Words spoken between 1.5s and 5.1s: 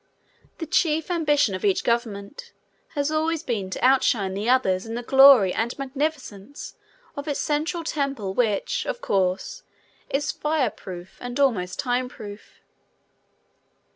of each government has always been to outshine the others in the